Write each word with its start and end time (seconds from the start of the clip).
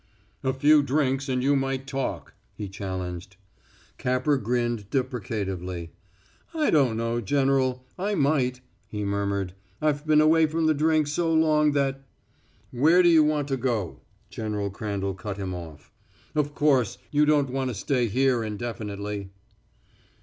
"A 0.43 0.51
few 0.51 0.81
drinks 0.81 1.29
and 1.29 1.43
you 1.43 1.55
might 1.55 1.85
talk," 1.85 2.33
he 2.55 2.67
challenged. 2.67 3.35
Capper 3.99 4.35
grinned 4.37 4.89
deprecatively. 4.89 5.91
"I 6.55 6.71
don't 6.71 6.97
know, 6.97 7.21
General 7.21 7.85
I 7.99 8.15
might," 8.15 8.61
he 8.87 9.03
murmured. 9.05 9.53
"I've 9.79 10.07
been 10.07 10.19
away 10.19 10.47
from 10.47 10.65
the 10.65 10.73
drink 10.73 11.05
so 11.05 11.31
long 11.31 11.73
that" 11.73 12.01
"Where 12.81 13.03
do 13.03 13.09
you 13.09 13.23
want 13.23 13.47
to 13.49 13.57
go?" 13.57 13.99
General 14.31 14.71
Crandall 14.71 15.13
cut 15.13 15.37
him 15.37 15.53
off. 15.53 15.91
"Of 16.33 16.55
course, 16.55 16.97
you 17.11 17.23
don't 17.27 17.51
want 17.51 17.69
to 17.69 17.75
stay 17.75 18.07
here 18.07 18.43
indefinitely." 18.43 19.29